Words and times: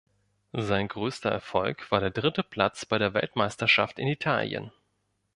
Sein 0.53 0.87
größter 0.87 1.29
Erfolg 1.29 1.91
war 1.91 1.99
der 1.99 2.09
dritte 2.09 2.41
Platz 2.41 2.85
bei 2.85 2.97
der 2.97 3.13
Weltmeisterschaft 3.13 3.99
in 3.99 4.07
Italien. 4.07 4.71